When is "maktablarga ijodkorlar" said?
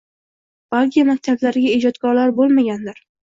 1.09-2.35